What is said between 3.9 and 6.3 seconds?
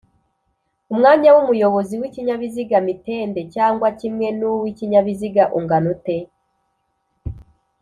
kimwe n’uwi ikinyabiziga ungana ute